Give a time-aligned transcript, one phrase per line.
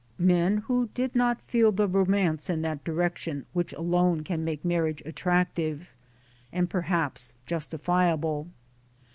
[0.17, 3.71] 96 MY DAYS AND DREAMS who did not feel the romance in that direction which
[3.73, 5.91] alone can make marriage attractive,
[6.51, 8.47] and perhaps justifiable.